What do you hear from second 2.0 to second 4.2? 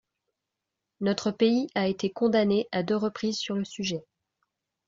condamné à deux reprises sur le sujet.